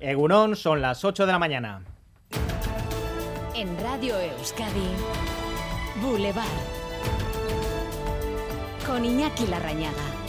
Egunon, 0.00 0.56
son 0.56 0.80
las 0.80 1.04
8 1.04 1.26
de 1.26 1.32
la 1.32 1.38
mañana. 1.38 1.82
En 3.54 3.78
Radio 3.82 4.18
Euskadi, 4.18 4.88
Boulevard. 6.00 6.46
Con 8.86 9.04
Iñaki 9.04 9.46
Larrañaga. 9.46 10.19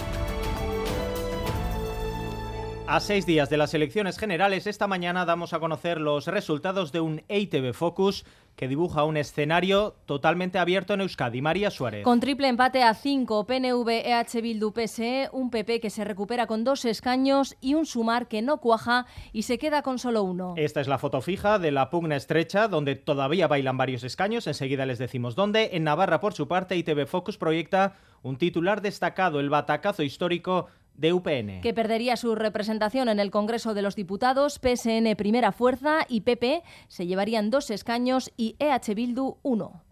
A 2.92 3.00
seis 3.00 3.26
días 3.26 3.50
de 3.50 3.56
las 3.56 3.74
elecciones 3.74 4.18
generales, 4.18 4.68
esta 4.68 4.86
mañana 4.86 5.24
damos 5.24 5.54
a 5.54 5.62
conocer 5.62 6.02
los 6.02 6.28
resultados 6.28 6.92
de 6.92 7.00
un 7.00 7.24
EITB 7.30 7.72
Focus 7.74 8.26
que 8.58 8.68
dibuja 8.68 9.06
un 9.06 9.16
escenario 9.16 9.96
totalmente 10.06 10.60
abierto 10.60 10.94
en 10.94 11.00
Euskadi. 11.00 11.42
María 11.42 11.72
Suárez. 11.72 12.04
Con 12.04 12.20
triple 12.20 12.50
empate 12.50 12.84
a 12.84 12.94
5, 12.94 13.48
PNV, 13.48 13.88
EH 13.88 14.42
Bildu, 14.42 14.74
PSE, 14.74 15.30
un 15.32 15.50
PP 15.50 15.80
que 15.80 15.90
se 15.90 16.04
recupera 16.04 16.48
con 16.48 16.66
dos 16.66 16.84
escaños 16.84 17.56
y 17.62 17.76
un 17.76 17.86
sumar 17.86 18.28
que 18.28 18.42
no 18.42 18.58
cuaja 18.58 19.06
y 19.32 19.44
se 19.44 19.58
queda 19.58 19.84
con 19.84 19.98
solo 19.98 20.24
uno. 20.24 20.56
Esta 20.58 20.82
es 20.82 20.90
la 20.90 20.98
foto 20.98 21.22
fija 21.22 21.60
de 21.60 21.72
la 21.72 21.90
pugna 21.90 22.18
estrecha, 22.18 22.68
donde 22.68 22.96
todavía 22.96 23.48
bailan 23.48 23.78
varios 23.78 24.04
escaños. 24.04 24.48
Enseguida 24.48 24.86
les 24.86 25.00
decimos 25.00 25.36
dónde. 25.36 25.70
En 25.72 25.86
Navarra, 25.86 26.20
por 26.20 26.34
su 26.34 26.50
parte, 26.50 26.76
ITV 26.76 27.08
Focus 27.08 27.38
proyecta 27.38 27.96
un 28.22 28.38
titular 28.38 28.82
destacado, 28.82 29.40
el 29.40 29.50
batacazo 29.50 30.04
histórico 30.04 30.68
de 30.96 31.14
UPN. 31.14 31.62
Que 31.62 31.74
perdería 31.74 32.18
su 32.18 32.36
representación 32.36 33.10
en 33.10 33.20
el 33.20 33.32
Congreso 33.32 33.74
de 33.74 33.82
los 33.82 33.96
Diputados, 33.96 34.60
PSN 34.60 35.16
Primera 35.16 35.52
Fuerza 35.52 36.06
y 36.08 36.22
PP 36.22 36.64
se 36.88 37.08
llevarían 37.08 37.50
dos 37.50 37.70
escaños 37.70 38.32
y 38.38 38.56
EH 38.60 38.94
Bildu 38.96 39.38
uno. 39.44 39.84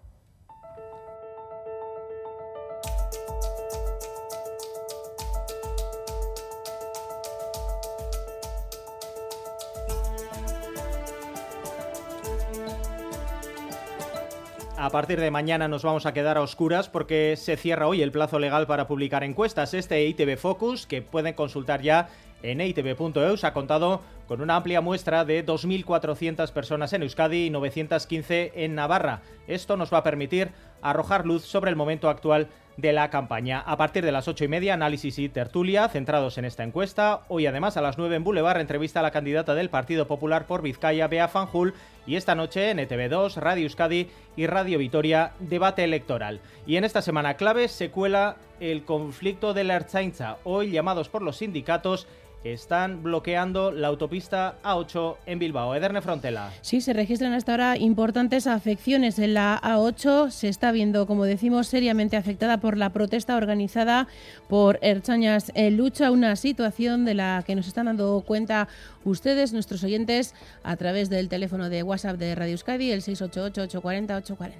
A 14.81 14.91
partir 14.91 15.19
de 15.19 15.29
mañana 15.29 15.67
nos 15.67 15.83
vamos 15.83 16.05
a 16.05 16.13
quedar 16.13 16.37
a 16.37 16.41
oscuras 16.41 16.87
porque 16.87 17.35
se 17.35 17.57
cierra 17.57 17.85
hoy 17.85 18.01
el 18.01 18.13
plazo 18.13 18.39
legal 18.39 18.65
para 18.65 18.87
publicar 18.87 19.25
encuestas. 19.25 19.73
Este 19.73 20.05
ITV 20.05 20.37
Focus, 20.37 20.87
que 20.87 21.01
pueden 21.01 21.33
consultar 21.33 21.81
ya 21.81 22.07
en 22.43 22.61
itv.eus, 22.61 23.43
ha 23.43 23.51
contado 23.51 24.01
con 24.25 24.39
una 24.39 24.55
amplia 24.55 24.79
muestra 24.79 25.25
de 25.25 25.45
2.400 25.45 26.53
personas 26.53 26.93
en 26.93 27.03
Euskadi 27.03 27.47
y 27.47 27.49
915 27.49 28.53
en 28.55 28.75
Navarra. 28.75 29.21
Esto 29.47 29.75
nos 29.75 29.93
va 29.93 29.97
a 29.97 30.03
permitir 30.03 30.51
arrojar 30.81 31.25
luz 31.25 31.43
sobre 31.43 31.69
el 31.69 31.75
momento 31.75 32.09
actual 32.09 32.49
de 32.79 32.93
la 32.93 33.09
campaña. 33.09 33.59
A 33.59 33.77
partir 33.77 34.05
de 34.05 34.11
las 34.11 34.27
ocho 34.27 34.45
y 34.45 34.47
media, 34.47 34.73
análisis 34.73 35.19
y 35.19 35.27
tertulia 35.27 35.89
centrados 35.89 36.37
en 36.37 36.45
esta 36.45 36.63
encuesta. 36.63 37.21
Hoy, 37.27 37.45
además, 37.45 37.75
a 37.77 37.81
las 37.81 37.97
9 37.97 38.15
en 38.15 38.23
Boulevard, 38.23 38.61
entrevista 38.61 39.01
a 39.01 39.03
la 39.03 39.11
candidata 39.11 39.53
del 39.53 39.69
Partido 39.69 40.07
Popular 40.07 40.45
por 40.47 40.61
Vizcaya, 40.61 41.07
Bea 41.07 41.27
Fanjul. 41.27 41.73
Y 42.07 42.15
esta 42.15 42.35
noche 42.35 42.69
en 42.69 42.77
ETV2, 42.77 43.35
Radio 43.35 43.63
Euskadi 43.63 44.09
y 44.35 44.47
Radio 44.47 44.79
Vitoria, 44.79 45.33
debate 45.39 45.83
electoral. 45.83 46.39
Y 46.65 46.77
en 46.77 46.85
esta 46.85 47.01
semana 47.01 47.35
clave 47.35 47.67
se 47.67 47.91
cuela 47.91 48.37
el 48.59 48.85
conflicto 48.85 49.53
de 49.53 49.65
la 49.65 49.75
Ertzaintza. 49.75 50.37
Hoy, 50.43 50.71
llamados 50.71 51.09
por 51.09 51.21
los 51.21 51.37
sindicatos, 51.37 52.07
están 52.43 53.03
bloqueando 53.03 53.71
la 53.71 53.87
autopista 53.87 54.55
A8 54.63 55.17
en 55.25 55.39
Bilbao. 55.39 55.75
Ederne 55.75 56.01
Frontela. 56.01 56.51
Sí, 56.61 56.81
se 56.81 56.93
registran 56.93 57.33
hasta 57.33 57.53
ahora 57.53 57.77
importantes 57.77 58.47
afecciones 58.47 59.19
en 59.19 59.33
la 59.33 59.59
A8. 59.61 60.29
Se 60.29 60.47
está 60.47 60.71
viendo, 60.71 61.05
como 61.05 61.25
decimos, 61.25 61.67
seriamente 61.67 62.17
afectada 62.17 62.59
por 62.59 62.77
la 62.77 62.91
protesta 62.91 63.35
organizada 63.35 64.07
por 64.47 64.79
Erchañas 64.81 65.51
en 65.55 65.77
Lucha, 65.77 66.11
una 66.11 66.35
situación 66.35 67.05
de 67.05 67.13
la 67.13 67.43
que 67.45 67.55
nos 67.55 67.67
están 67.67 67.87
dando 67.87 68.23
cuenta 68.25 68.67
ustedes, 69.03 69.53
nuestros 69.53 69.83
oyentes, 69.83 70.33
a 70.63 70.75
través 70.77 71.09
del 71.09 71.29
teléfono 71.29 71.69
de 71.69 71.83
WhatsApp 71.83 72.17
de 72.17 72.35
Radio 72.35 72.53
Euskadi, 72.53 72.91
el 72.91 73.01
688-840-840. 73.01 74.53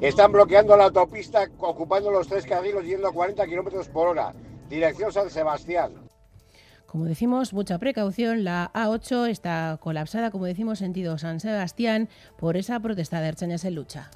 Están 0.00 0.32
bloqueando 0.32 0.76
la 0.76 0.84
autopista, 0.84 1.48
ocupando 1.58 2.10
los 2.10 2.26
tres 2.26 2.44
carriles 2.44 2.84
yendo 2.84 3.06
a 3.06 3.12
40 3.12 3.46
kilómetros 3.46 3.88
por 3.88 4.08
hora, 4.08 4.34
dirección 4.68 5.12
San 5.12 5.30
Sebastián. 5.30 6.03
Como 6.86 7.06
decimos, 7.06 7.52
mucha 7.52 7.78
precaución. 7.78 8.44
La 8.44 8.70
A8 8.72 9.28
está 9.28 9.78
colapsada, 9.80 10.30
como 10.30 10.46
decimos, 10.46 10.78
sentido 10.78 11.18
San 11.18 11.40
Sebastián, 11.40 12.08
por 12.38 12.56
esa 12.56 12.78
protesta 12.80 13.20
de 13.20 13.28
Archañas 13.28 13.64
en 13.64 13.74
lucha. 13.74 14.10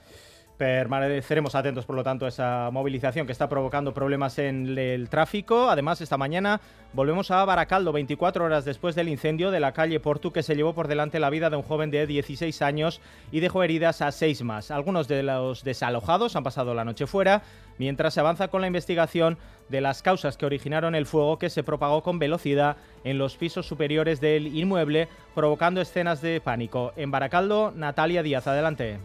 Permaneceremos 0.58 1.54
atentos, 1.54 1.86
por 1.86 1.94
lo 1.94 2.02
tanto, 2.02 2.26
a 2.26 2.30
esa 2.30 2.70
movilización 2.72 3.26
que 3.26 3.32
está 3.32 3.48
provocando 3.48 3.94
problemas 3.94 4.40
en 4.40 4.76
el 4.76 5.08
tráfico. 5.08 5.70
Además, 5.70 6.00
esta 6.00 6.16
mañana 6.16 6.60
volvemos 6.94 7.30
a 7.30 7.44
Baracaldo, 7.44 7.92
24 7.92 8.44
horas 8.44 8.64
después 8.64 8.96
del 8.96 9.08
incendio 9.08 9.52
de 9.52 9.60
la 9.60 9.70
calle 9.70 10.00
Portu, 10.00 10.32
que 10.32 10.42
se 10.42 10.56
llevó 10.56 10.74
por 10.74 10.88
delante 10.88 11.20
la 11.20 11.30
vida 11.30 11.48
de 11.48 11.56
un 11.56 11.62
joven 11.62 11.92
de 11.92 12.08
16 12.08 12.60
años 12.62 13.00
y 13.30 13.38
dejó 13.38 13.62
heridas 13.62 14.02
a 14.02 14.10
seis 14.10 14.42
más. 14.42 14.72
Algunos 14.72 15.06
de 15.06 15.22
los 15.22 15.62
desalojados 15.62 16.34
han 16.34 16.42
pasado 16.42 16.74
la 16.74 16.84
noche 16.84 17.06
fuera, 17.06 17.42
mientras 17.78 18.14
se 18.14 18.20
avanza 18.20 18.48
con 18.48 18.60
la 18.60 18.66
investigación 18.66 19.38
de 19.68 19.80
las 19.80 20.02
causas 20.02 20.36
que 20.36 20.46
originaron 20.46 20.96
el 20.96 21.06
fuego 21.06 21.38
que 21.38 21.50
se 21.50 21.62
propagó 21.62 22.02
con 22.02 22.18
velocidad 22.18 22.78
en 23.04 23.18
los 23.18 23.36
pisos 23.36 23.64
superiores 23.64 24.20
del 24.20 24.48
inmueble, 24.48 25.06
provocando 25.36 25.80
escenas 25.80 26.20
de 26.20 26.40
pánico. 26.40 26.92
En 26.96 27.12
Baracaldo, 27.12 27.72
Natalia 27.76 28.24
Díaz, 28.24 28.48
adelante. 28.48 28.98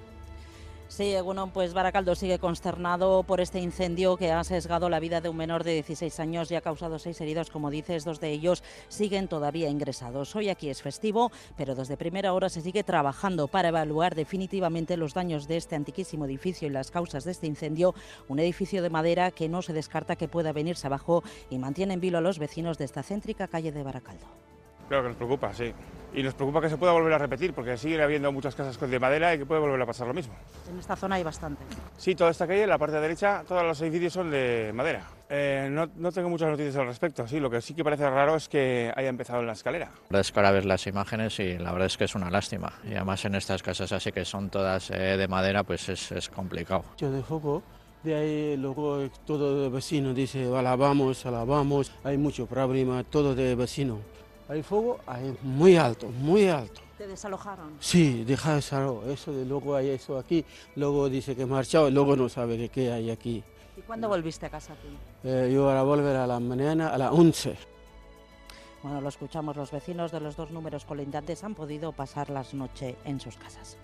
Sí, 0.95 1.15
bueno, 1.23 1.51
pues 1.51 1.73
Baracaldo 1.73 2.13
sigue 2.13 2.37
consternado 2.37 3.23
por 3.23 3.41
este 3.41 3.59
incendio 3.59 4.15
que 4.15 4.31
ha 4.31 4.43
sesgado 4.43 4.89
la 4.89 4.99
vida 4.99 5.21
de 5.21 5.29
un 5.29 5.35
menor 5.35 5.63
de 5.63 5.73
16 5.73 6.19
años 6.19 6.51
y 6.51 6.55
ha 6.55 6.61
causado 6.61 6.99
seis 6.99 7.19
heridos, 7.19 7.49
como 7.49 7.71
dices, 7.71 8.05
dos 8.05 8.19
de 8.19 8.29
ellos 8.29 8.61
siguen 8.89 9.27
todavía 9.27 9.69
ingresados. 9.69 10.35
Hoy 10.35 10.49
aquí 10.49 10.69
es 10.69 10.83
festivo, 10.83 11.31
pero 11.57 11.73
desde 11.73 11.97
primera 11.97 12.31
hora 12.31 12.47
se 12.47 12.61
sigue 12.61 12.83
trabajando 12.83 13.47
para 13.47 13.69
evaluar 13.69 14.13
definitivamente 14.13 14.95
los 14.95 15.15
daños 15.15 15.47
de 15.47 15.57
este 15.57 15.75
antiquísimo 15.75 16.25
edificio 16.25 16.67
y 16.67 16.71
las 16.71 16.91
causas 16.91 17.23
de 17.23 17.31
este 17.31 17.47
incendio, 17.47 17.95
un 18.27 18.37
edificio 18.37 18.83
de 18.83 18.91
madera 18.91 19.31
que 19.31 19.49
no 19.49 19.63
se 19.63 19.73
descarta 19.73 20.15
que 20.15 20.27
pueda 20.27 20.53
venirse 20.53 20.85
abajo 20.85 21.23
y 21.49 21.57
mantiene 21.57 21.95
en 21.95 22.01
vilo 22.01 22.19
a 22.19 22.21
los 22.21 22.37
vecinos 22.37 22.77
de 22.77 22.85
esta 22.85 23.01
céntrica 23.01 23.47
calle 23.47 23.71
de 23.71 23.81
Baracaldo. 23.81 24.42
Claro 24.87 25.03
que 25.03 25.09
nos 25.09 25.17
preocupa, 25.17 25.53
sí. 25.53 25.73
Y 26.15 26.21
nos 26.21 26.35
preocupa 26.35 26.61
que 26.61 26.69
se 26.69 26.77
pueda 26.77 26.91
volver 26.91 27.13
a 27.13 27.17
repetir, 27.17 27.53
porque 27.53 27.75
sigue 27.75 28.01
habiendo 28.01 28.31
muchas 28.31 28.53
casas 28.53 28.79
de 28.79 28.99
madera 28.99 29.33
y 29.33 29.39
que 29.39 29.45
puede 29.47 29.61
volver 29.61 29.81
a 29.81 29.85
pasar 29.87 30.05
lo 30.05 30.13
mismo. 30.13 30.35
En 30.69 30.77
esta 30.77 30.95
zona 30.95 31.15
hay 31.15 31.23
bastante. 31.23 31.63
Sí, 31.97 32.13
toda 32.13 32.29
esta 32.29 32.45
calle, 32.45 32.67
la 32.67 32.77
parte 32.77 32.99
derecha, 32.99 33.43
todos 33.47 33.63
los 33.63 33.81
edificios 33.81 34.13
son 34.13 34.29
de 34.29 34.71
madera. 34.75 35.07
Eh, 35.27 35.67
no, 35.71 35.89
no, 35.95 36.11
tengo 36.11 36.29
muchas 36.29 36.51
noticias 36.51 36.75
al 36.75 36.85
respecto, 36.85 37.27
sí. 37.27 37.39
Lo 37.39 37.49
que 37.49 37.61
sí 37.61 37.73
que 37.73 37.83
parece 37.83 38.07
raro 38.07 38.35
es 38.35 38.47
que 38.47 38.93
haya 38.95 39.09
empezado 39.09 39.39
en 39.39 39.47
la 39.47 39.53
escalera. 39.53 39.85
La 39.85 40.01
verdad 40.09 40.21
es 40.21 40.31
que 40.31 40.39
ahora 40.39 40.51
ves 40.51 40.65
las 40.65 40.85
imágenes 40.85 41.39
y 41.39 41.57
la 41.57 41.71
verdad 41.71 41.87
es 41.87 41.97
que 41.97 42.03
es 42.03 42.13
una 42.13 42.29
lástima. 42.29 42.73
Y 42.83 42.93
además 42.93 43.25
en 43.25 43.33
estas 43.33 43.63
casas 43.63 43.91
así 43.91 44.11
que 44.11 44.23
son 44.23 44.51
todas 44.51 44.91
eh, 44.91 45.17
de 45.17 45.27
madera, 45.27 45.63
pues 45.63 45.89
es, 45.89 46.11
es 46.11 46.29
complicado. 46.29 46.83
Yo 46.97 47.09
de 47.09 47.23
foco 47.23 47.63
de 48.03 48.15
ahí 48.15 48.57
luego 48.57 49.09
todo 49.25 49.63
de 49.63 49.69
vecino 49.69 50.13
dice 50.13 50.45
alabamos, 50.55 51.25
alabamos, 51.25 51.91
hay 52.03 52.17
mucho 52.17 52.45
problema, 52.45 53.03
todo 53.03 53.33
de 53.33 53.55
vecino. 53.55 53.99
Hay 54.49 54.61
fuego 54.61 54.99
hay 55.07 55.35
muy 55.41 55.77
alto, 55.77 56.07
muy 56.07 56.47
alto. 56.47 56.81
¿Te 56.97 57.07
desalojaron? 57.07 57.77
Sí, 57.79 58.23
deja 58.23 58.55
desalojo. 58.55 59.05
Eso 59.09 59.31
de 59.31 59.45
luego 59.45 59.75
hay 59.75 59.89
eso 59.89 60.17
aquí, 60.17 60.45
luego 60.75 61.09
dice 61.09 61.35
que 61.35 61.45
marchado, 61.45 61.89
luego 61.89 62.15
no 62.15 62.29
sabe 62.29 62.57
de 62.57 62.69
qué 62.69 62.91
hay 62.91 63.09
aquí. 63.09 63.43
¿Y 63.75 63.81
cuándo 63.81 64.07
volviste 64.07 64.45
a 64.45 64.49
casa 64.49 64.75
tú? 64.75 65.27
Eh, 65.27 65.51
yo 65.53 65.67
ahora 65.67 65.83
volver 65.83 66.15
a 66.15 66.27
la 66.27 66.39
mañana 66.39 66.89
a 66.89 66.97
las 66.97 67.11
11. 67.11 67.57
Bueno, 68.83 69.01
lo 69.01 69.09
escuchamos, 69.09 69.55
los 69.55 69.71
vecinos 69.71 70.11
de 70.11 70.19
los 70.19 70.35
dos 70.35 70.51
números 70.51 70.85
colindantes 70.85 71.43
han 71.43 71.55
podido 71.55 71.93
pasar 71.93 72.29
las 72.29 72.53
noches 72.53 72.95
en 73.05 73.19
sus 73.19 73.37
casas. 73.37 73.77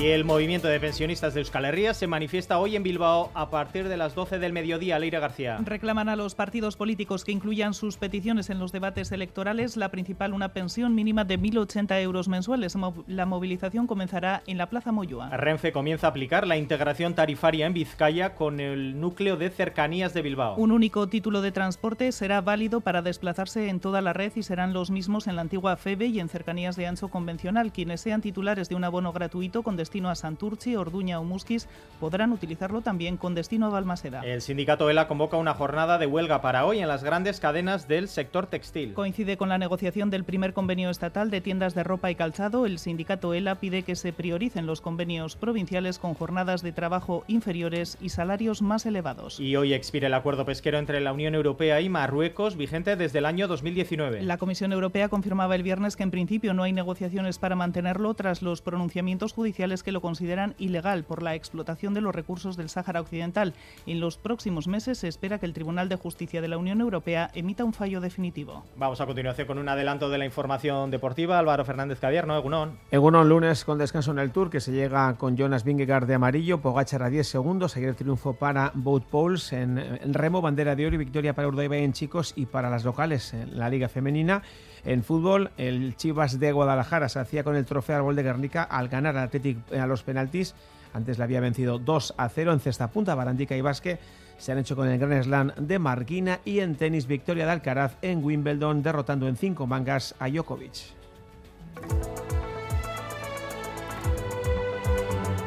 Y 0.00 0.10
el 0.10 0.24
movimiento 0.24 0.68
de 0.68 0.78
pensionistas 0.78 1.34
de 1.34 1.40
Euskal 1.40 1.64
Herria 1.64 1.92
se 1.92 2.06
manifiesta 2.06 2.60
hoy 2.60 2.76
en 2.76 2.84
Bilbao 2.84 3.32
a 3.34 3.50
partir 3.50 3.88
de 3.88 3.96
las 3.96 4.14
12 4.14 4.38
del 4.38 4.52
mediodía. 4.52 4.96
Leire 4.96 5.18
García. 5.18 5.58
Reclaman 5.64 6.08
a 6.08 6.14
los 6.14 6.36
partidos 6.36 6.76
políticos 6.76 7.24
que 7.24 7.32
incluyan 7.32 7.74
sus 7.74 7.96
peticiones 7.96 8.48
en 8.48 8.60
los 8.60 8.70
debates 8.70 9.10
electorales, 9.10 9.76
la 9.76 9.90
principal 9.90 10.34
una 10.34 10.52
pensión 10.52 10.94
mínima 10.94 11.24
de 11.24 11.36
1.080 11.36 12.00
euros 12.00 12.28
mensuales. 12.28 12.76
La 13.08 13.26
movilización 13.26 13.88
comenzará 13.88 14.44
en 14.46 14.56
la 14.56 14.70
Plaza 14.70 14.92
Moyúa. 14.92 15.36
Renfe 15.36 15.72
comienza 15.72 16.06
a 16.06 16.10
aplicar 16.10 16.46
la 16.46 16.56
integración 16.56 17.14
tarifaria 17.14 17.66
en 17.66 17.74
Vizcaya 17.74 18.36
con 18.36 18.60
el 18.60 19.00
núcleo 19.00 19.36
de 19.36 19.50
cercanías 19.50 20.14
de 20.14 20.22
Bilbao. 20.22 20.54
Un 20.58 20.70
único 20.70 21.08
título 21.08 21.42
de 21.42 21.50
transporte 21.50 22.12
será 22.12 22.40
válido 22.40 22.82
para 22.82 23.02
desplazarse 23.02 23.68
en 23.68 23.80
toda 23.80 24.00
la 24.00 24.12
red 24.12 24.30
y 24.36 24.44
serán 24.44 24.72
los 24.72 24.92
mismos 24.92 25.26
en 25.26 25.34
la 25.34 25.42
antigua 25.42 25.76
FEBE 25.76 26.06
y 26.06 26.20
en 26.20 26.28
cercanías 26.28 26.76
de 26.76 26.86
ancho 26.86 27.08
convencional. 27.08 27.72
Quienes 27.72 28.00
sean 28.00 28.20
titulares 28.20 28.68
de 28.68 28.76
un 28.76 28.84
abono 28.84 29.12
gratuito 29.12 29.64
con 29.64 29.76
destino 29.88 30.10
a 30.10 30.14
Santurci, 30.14 30.76
Orduña 30.76 31.18
o 31.18 31.24
Musquis 31.24 31.66
podrán 31.98 32.32
utilizarlo 32.32 32.82
también 32.82 33.16
con 33.16 33.34
destino 33.34 33.66
a 33.66 33.70
Balmaseda. 33.70 34.20
El 34.20 34.42
sindicato 34.42 34.90
ELA 34.90 35.08
convoca 35.08 35.38
una 35.38 35.54
jornada 35.54 35.96
de 35.96 36.04
huelga 36.04 36.42
para 36.42 36.66
hoy 36.66 36.80
en 36.80 36.88
las 36.88 37.02
grandes 37.02 37.40
cadenas 37.40 37.88
del 37.88 38.08
sector 38.08 38.46
textil. 38.46 38.92
Coincide 38.92 39.38
con 39.38 39.48
la 39.48 39.56
negociación 39.56 40.10
del 40.10 40.24
primer 40.24 40.52
convenio 40.52 40.90
estatal 40.90 41.30
de 41.30 41.40
tiendas 41.40 41.74
de 41.74 41.84
ropa 41.84 42.10
y 42.10 42.16
calzado. 42.16 42.66
El 42.66 42.78
sindicato 42.78 43.32
ELA 43.32 43.54
pide 43.54 43.82
que 43.82 43.96
se 43.96 44.12
prioricen 44.12 44.66
los 44.66 44.82
convenios 44.82 45.36
provinciales 45.36 45.98
con 45.98 46.12
jornadas 46.12 46.60
de 46.60 46.72
trabajo 46.72 47.24
inferiores 47.26 47.96
y 47.98 48.10
salarios 48.10 48.60
más 48.60 48.84
elevados. 48.84 49.40
Y 49.40 49.56
hoy 49.56 49.72
expira 49.72 50.08
el 50.08 50.14
acuerdo 50.14 50.44
pesquero 50.44 50.76
entre 50.76 51.00
la 51.00 51.14
Unión 51.14 51.34
Europea 51.34 51.80
y 51.80 51.88
Marruecos, 51.88 52.58
vigente 52.58 52.94
desde 52.96 53.20
el 53.20 53.26
año 53.26 53.48
2019. 53.48 54.20
La 54.20 54.36
Comisión 54.36 54.74
Europea 54.74 55.08
confirmaba 55.08 55.56
el 55.56 55.62
viernes 55.62 55.96
que 55.96 56.02
en 56.02 56.10
principio 56.10 56.52
no 56.52 56.64
hay 56.64 56.74
negociaciones 56.74 57.38
para 57.38 57.56
mantenerlo 57.56 58.12
tras 58.12 58.42
los 58.42 58.60
pronunciamientos 58.60 59.32
judiciales 59.32 59.77
que 59.82 59.92
lo 59.92 60.00
consideran 60.00 60.54
ilegal 60.58 61.04
por 61.04 61.22
la 61.22 61.34
explotación 61.34 61.94
de 61.94 62.00
los 62.00 62.14
recursos 62.14 62.56
del 62.56 62.68
Sáhara 62.68 63.00
Occidental. 63.00 63.54
En 63.86 64.00
los 64.00 64.18
próximos 64.18 64.68
meses 64.68 64.98
se 64.98 65.08
espera 65.08 65.38
que 65.38 65.46
el 65.46 65.52
Tribunal 65.52 65.88
de 65.88 65.96
Justicia 65.96 66.40
de 66.40 66.48
la 66.48 66.58
Unión 66.58 66.80
Europea 66.80 67.30
emita 67.34 67.64
un 67.64 67.72
fallo 67.72 68.00
definitivo. 68.00 68.64
Vamos 68.76 69.00
a 69.00 69.06
continuación 69.06 69.46
con 69.46 69.58
un 69.58 69.68
adelanto 69.68 70.08
de 70.08 70.18
la 70.18 70.24
información 70.24 70.90
deportiva. 70.90 71.38
Álvaro 71.38 71.64
Fernández 71.64 72.00
Cadierno, 72.00 72.36
Egunon. 72.36 72.78
Egunon, 72.90 73.28
lunes 73.28 73.64
con 73.64 73.78
descanso 73.78 74.10
en 74.12 74.18
el 74.18 74.30
Tour, 74.30 74.50
que 74.50 74.60
se 74.60 74.72
llega 74.72 75.14
con 75.16 75.36
Jonas 75.36 75.64
Vingegaard 75.64 76.06
de 76.06 76.14
amarillo, 76.14 76.60
Pogachar 76.60 77.02
a 77.02 77.10
10 77.10 77.26
segundos, 77.26 77.76
ayer 77.76 77.94
triunfo 77.94 78.34
para 78.34 78.72
Boat 78.74 79.04
Poles 79.04 79.52
en, 79.52 79.78
en, 79.78 80.14
remo, 80.14 80.40
bandera 80.40 80.76
de 80.76 80.86
oro 80.86 80.94
y 80.94 80.98
victoria 80.98 81.34
para 81.34 81.48
Urdaibai 81.48 81.84
en 81.84 81.92
chicos 81.92 82.32
y 82.36 82.46
para 82.46 82.70
las 82.70 82.84
locales 82.84 83.34
en 83.34 83.58
la 83.58 83.68
Liga 83.68 83.88
Femenina. 83.88 84.42
En 84.84 85.02
fútbol, 85.02 85.50
el 85.56 85.96
Chivas 85.96 86.38
de 86.38 86.52
Guadalajara 86.52 87.08
se 87.08 87.18
hacía 87.18 87.44
con 87.44 87.56
el 87.56 87.64
trofeo 87.64 87.96
Árbol 87.96 88.16
de 88.16 88.22
Guernica 88.22 88.62
al 88.62 88.88
ganar 88.88 89.16
al 89.16 89.24
Athletic 89.24 89.57
a 89.78 89.86
los 89.86 90.02
penaltis. 90.02 90.54
Antes 90.92 91.18
le 91.18 91.24
había 91.24 91.40
vencido 91.40 91.78
2 91.78 92.14
a 92.16 92.28
0 92.28 92.52
en 92.52 92.60
cesta 92.60 92.90
punta, 92.90 93.14
Barandica 93.14 93.56
y 93.56 93.60
Vázquez 93.60 94.00
se 94.38 94.52
han 94.52 94.58
hecho 94.58 94.76
con 94.76 94.88
el 94.88 94.98
Grand 94.98 95.24
Slam 95.24 95.52
de 95.56 95.78
Marquina 95.78 96.40
y 96.44 96.60
en 96.60 96.76
tenis 96.76 97.06
victoria 97.06 97.44
de 97.44 97.52
Alcaraz 97.52 97.96
en 98.02 98.24
Wimbledon 98.24 98.82
derrotando 98.82 99.28
en 99.28 99.36
cinco 99.36 99.66
mangas 99.66 100.14
a 100.18 100.28
Djokovic. 100.28 100.94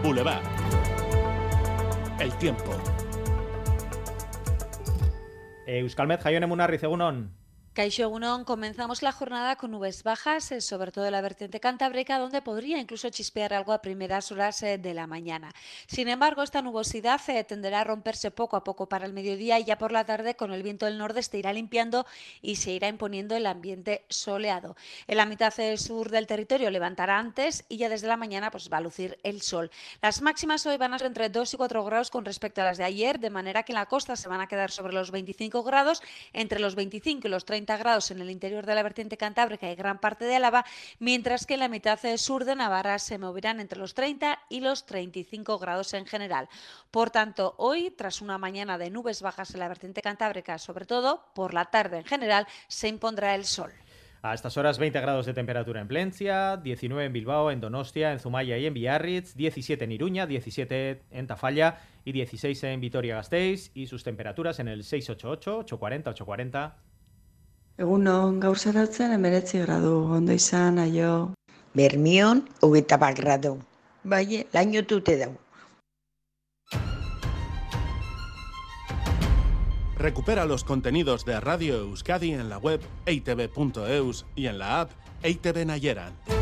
Boulevard. 0.03 0.43
El 2.19 2.33
tiempo. 2.33 2.71
Euskalmet 5.65 6.21
Jaione 6.21 6.47
Munarri, 6.47 6.77
Egunon. 6.81 7.31
Caixo 7.73 8.11
comenzamos 8.45 9.01
la 9.01 9.13
jornada 9.13 9.55
con 9.55 9.71
nubes 9.71 10.03
bajas, 10.03 10.51
eh, 10.51 10.59
sobre 10.59 10.91
todo 10.91 11.05
en 11.05 11.13
la 11.13 11.21
vertiente 11.21 11.61
cantábrica, 11.61 12.19
donde 12.19 12.41
podría 12.41 12.79
incluso 12.79 13.09
chispear 13.09 13.53
algo 13.53 13.71
a 13.71 13.81
primeras 13.81 14.29
horas 14.29 14.61
eh, 14.61 14.77
de 14.77 14.93
la 14.93 15.07
mañana. 15.07 15.53
Sin 15.87 16.09
embargo, 16.09 16.43
esta 16.43 16.61
nubosidad 16.61 17.21
eh, 17.29 17.45
tenderá 17.45 17.79
a 17.79 17.83
romperse 17.85 18.29
poco 18.29 18.57
a 18.57 18.65
poco 18.65 18.89
para 18.89 19.05
el 19.05 19.13
mediodía 19.13 19.57
y 19.57 19.63
ya 19.63 19.77
por 19.77 19.93
la 19.93 20.03
tarde 20.03 20.35
con 20.35 20.51
el 20.51 20.63
viento 20.63 20.85
del 20.85 20.97
nordeste 20.97 21.37
irá 21.37 21.53
limpiando 21.53 22.05
y 22.41 22.57
se 22.57 22.71
irá 22.71 22.89
imponiendo 22.89 23.37
el 23.37 23.45
ambiente 23.45 24.03
soleado. 24.09 24.75
En 25.07 25.15
la 25.15 25.25
mitad 25.25 25.53
sur 25.77 26.09
del 26.09 26.27
territorio 26.27 26.69
levantará 26.71 27.19
antes 27.19 27.63
y 27.69 27.77
ya 27.77 27.87
desde 27.87 28.07
la 28.07 28.17
mañana 28.17 28.51
pues, 28.51 28.69
va 28.69 28.79
a 28.79 28.81
lucir 28.81 29.17
el 29.23 29.41
sol. 29.41 29.71
Las 30.01 30.21
máximas 30.21 30.65
hoy 30.65 30.75
van 30.75 30.93
a 30.93 30.99
ser 30.99 31.07
entre 31.07 31.29
2 31.29 31.53
y 31.53 31.55
4 31.55 31.85
grados 31.85 32.11
con 32.11 32.25
respecto 32.25 32.59
a 32.59 32.65
las 32.65 32.77
de 32.77 32.83
ayer, 32.83 33.17
de 33.17 33.29
manera 33.29 33.63
que 33.63 33.71
en 33.71 33.77
la 33.77 33.85
costa 33.85 34.17
se 34.17 34.27
van 34.27 34.41
a 34.41 34.47
quedar 34.47 34.71
sobre 34.71 34.91
los 34.91 35.11
25 35.11 35.63
grados, 35.63 36.03
entre 36.33 36.59
los 36.59 36.75
25 36.75 37.29
y 37.29 37.31
los 37.31 37.45
30 37.45 37.61
grados 37.77 38.11
en 38.11 38.21
el 38.21 38.29
interior 38.29 38.65
de 38.65 38.75
la 38.75 38.83
vertiente 38.83 39.17
cantábrica 39.17 39.69
y 39.71 39.75
gran 39.75 39.99
parte 39.99 40.25
de 40.25 40.35
Álava, 40.35 40.65
mientras 40.99 41.45
que 41.45 41.55
en 41.55 41.61
la 41.61 41.67
mitad 41.67 41.99
sur 42.17 42.45
de 42.45 42.55
Navarra 42.55 42.99
se 42.99 43.17
moverán 43.17 43.59
entre 43.59 43.79
los 43.79 43.93
30 43.93 44.39
y 44.49 44.61
los 44.61 44.85
35 44.85 45.59
grados 45.59 45.93
en 45.93 46.05
general. 46.05 46.49
Por 46.89 47.09
tanto, 47.09 47.55
hoy, 47.57 47.91
tras 47.91 48.21
una 48.21 48.37
mañana 48.37 48.77
de 48.77 48.89
nubes 48.89 49.21
bajas 49.21 49.53
en 49.53 49.59
la 49.59 49.67
vertiente 49.67 50.01
cantábrica, 50.01 50.57
sobre 50.57 50.85
todo, 50.85 51.25
por 51.33 51.53
la 51.53 51.65
tarde 51.65 51.97
en 51.97 52.05
general, 52.05 52.47
se 52.67 52.87
impondrá 52.87 53.35
el 53.35 53.45
sol. 53.45 53.71
A 54.23 54.35
estas 54.35 54.55
horas 54.55 54.77
20 54.77 55.01
grados 55.01 55.25
de 55.25 55.33
temperatura 55.33 55.81
en 55.81 55.87
Plencia, 55.87 56.55
19 56.57 57.05
en 57.05 57.13
Bilbao, 57.13 57.49
en 57.49 57.59
Donostia, 57.59 58.11
en 58.11 58.19
Zumaya 58.19 58.55
y 58.55 58.67
en 58.67 58.73
Biarritz, 58.75 59.35
17 59.35 59.83
en 59.83 59.91
Iruña, 59.91 60.27
17 60.27 61.01
en 61.09 61.25
Tafalla 61.25 61.79
y 62.05 62.11
16 62.11 62.63
en 62.65 62.81
Vitoria-Gasteiz 62.81 63.71
y 63.73 63.87
sus 63.87 64.03
temperaturas 64.03 64.59
en 64.59 64.67
el 64.67 64.83
688, 64.83 65.57
840, 65.61 66.11
840 66.11 66.90
Egunon, 67.79 68.39
gaur 68.39 68.57
zaratzen 68.57 69.13
emeretzi 69.15 69.61
gradu, 69.63 69.93
ondo 70.17 70.33
izan, 70.33 70.79
aio. 70.79 71.31
Bermion, 71.73 72.43
hogeita 72.59 72.97
bat 72.99 73.15
gradu. 73.15 73.55
Bai, 74.03 74.43
laino 74.53 74.83
tute 74.83 75.15
dau. 75.17 75.31
Recupera 80.01 80.45
los 80.45 80.63
contenidos 80.63 81.25
de 81.25 81.39
Radio 81.39 81.75
Euskadi 81.77 82.31
en 82.31 82.49
la 82.49 82.57
web 82.57 82.81
eitv.eus 83.05 84.25
y 84.35 84.47
en 84.47 84.57
la 84.57 84.81
app 84.81 84.91
EITV 85.21 85.65
Nayeran. 85.65 86.40